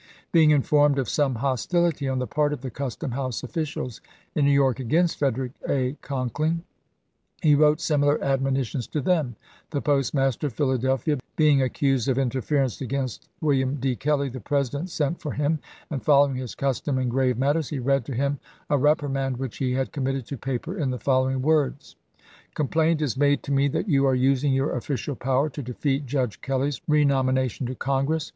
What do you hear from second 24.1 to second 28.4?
using your official power to defeat Judge Kelley's renomination to Congress.